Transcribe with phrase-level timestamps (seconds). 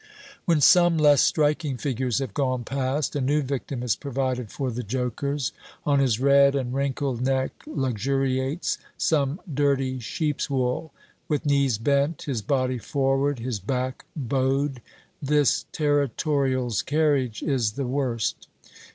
[0.45, 4.81] When some less striking figures have gone past, a new victim is provided for the
[4.81, 5.51] jokers.
[5.85, 10.91] On his red and wrinkled neck luxuriates some dirty sheep's wool.
[11.27, 14.81] With knees bent, his body forward, his back bowed,
[15.21, 18.47] this Territorial's carriage is the worst.